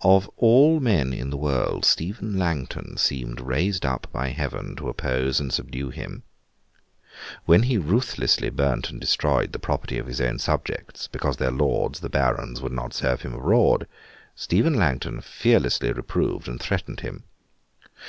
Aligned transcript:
Of 0.00 0.28
all 0.36 0.80
men 0.80 1.12
in 1.12 1.30
the 1.30 1.36
world, 1.36 1.84
Stephen 1.84 2.36
Langton 2.36 2.96
seemed 2.96 3.40
raised 3.40 3.86
up 3.86 4.08
by 4.12 4.30
Heaven 4.30 4.74
to 4.74 4.88
oppose 4.88 5.38
and 5.38 5.52
subdue 5.52 5.90
him. 5.90 6.24
When 7.44 7.62
he 7.62 7.78
ruthlessly 7.78 8.50
burnt 8.50 8.90
and 8.90 9.00
destroyed 9.00 9.52
the 9.52 9.60
property 9.60 9.98
of 9.98 10.08
his 10.08 10.20
own 10.20 10.40
subjects, 10.40 11.06
because 11.06 11.36
their 11.36 11.52
Lords, 11.52 12.00
the 12.00 12.08
Barons, 12.10 12.60
would 12.60 12.72
not 12.72 12.92
serve 12.92 13.22
him 13.22 13.34
abroad, 13.34 13.86
Stephen 14.34 14.74
Langton 14.74 15.20
fearlessly 15.20 15.92
reproved 15.92 16.48
and 16.48 16.58
threatened 16.60 16.98
him. 16.98 17.22